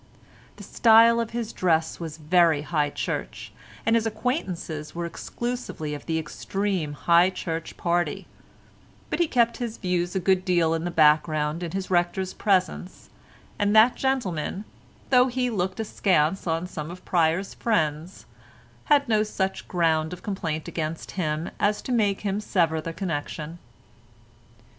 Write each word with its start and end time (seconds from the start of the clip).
The 0.55 0.63
style 0.63 1.19
of 1.19 1.29
his 1.29 1.53
dress 1.53 1.99
was 1.99 2.17
very 2.17 2.63
High 2.63 2.89
Church, 2.89 3.51
and 3.85 3.95
his 3.95 4.07
acquaintances 4.07 4.95
were 4.95 5.05
exclusively 5.05 5.93
of 5.93 6.07
the 6.07 6.17
extreme 6.17 6.93
High 6.93 7.29
Church 7.29 7.77
party, 7.77 8.25
but 9.11 9.19
he 9.19 9.27
kept 9.27 9.57
his 9.57 9.77
views 9.77 10.15
a 10.15 10.19
good 10.19 10.43
deal 10.43 10.73
in 10.73 10.85
the 10.85 10.89
background 10.89 11.61
in 11.61 11.73
his 11.73 11.91
rector's 11.91 12.33
presence, 12.33 13.11
and 13.59 13.75
that 13.75 13.93
gentleman, 13.95 14.65
though 15.11 15.27
he 15.27 15.51
looked 15.51 15.79
askance 15.79 16.47
on 16.47 16.65
some 16.65 16.89
of 16.89 17.05
Pryer's 17.05 17.53
friends, 17.53 18.25
had 18.85 19.07
no 19.07 19.21
such 19.21 19.67
ground 19.67 20.13
of 20.13 20.23
complaint 20.23 20.67
against 20.67 21.11
him 21.11 21.51
as 21.59 21.79
to 21.83 21.91
make 21.91 22.21
him 22.21 22.39
sever 22.41 22.81
the 22.81 22.91
connection. 22.91 23.59